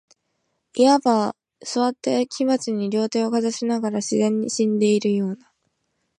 [0.73, 0.97] 謂わ
[1.27, 5.53] ば、坐って火鉢に両手をかざしながら、自然に死んでいるような、